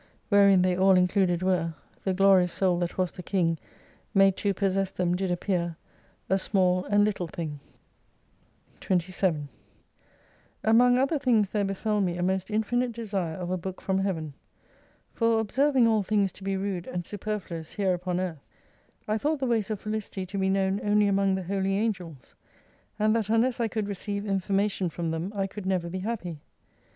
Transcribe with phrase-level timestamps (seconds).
[0.29, 3.59] Wherein they all included were The glorious soul that was the king
[4.15, 5.77] Made to possess them, did appear
[6.27, 7.59] A small and little thing!
[8.79, 9.47] 27
[10.63, 14.33] Among other things there befel me a most infinite desire of a book from Heaven.
[15.13, 18.41] For observing all things to be rude and superfluous here upon earth,
[19.07, 22.33] I thought the ways of felicity to be known only among the Holy Angels:
[22.97, 26.41] and that unless I could receive information from them, I could never be happy.